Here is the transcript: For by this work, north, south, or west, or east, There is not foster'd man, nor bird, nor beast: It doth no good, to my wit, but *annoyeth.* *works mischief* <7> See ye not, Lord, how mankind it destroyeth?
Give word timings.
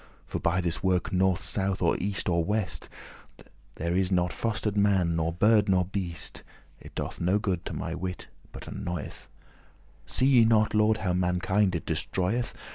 For 0.25 0.39
by 0.39 0.61
this 0.61 0.81
work, 0.81 1.13
north, 1.13 1.43
south, 1.43 1.79
or 1.79 1.91
west, 1.95 2.27
or 2.27 2.55
east, 2.57 2.89
There 3.75 3.95
is 3.95 4.11
not 4.11 4.33
foster'd 4.33 4.75
man, 4.75 5.15
nor 5.15 5.31
bird, 5.31 5.69
nor 5.69 5.85
beast: 5.85 6.41
It 6.79 6.95
doth 6.95 7.21
no 7.21 7.37
good, 7.37 7.63
to 7.65 7.73
my 7.73 7.93
wit, 7.93 8.27
but 8.51 8.63
*annoyeth.* 8.63 8.89
*works 9.27 9.29
mischief* 9.29 10.01
<7> 10.07 10.07
See 10.07 10.25
ye 10.25 10.45
not, 10.45 10.73
Lord, 10.73 10.97
how 11.05 11.13
mankind 11.13 11.75
it 11.75 11.85
destroyeth? 11.85 12.55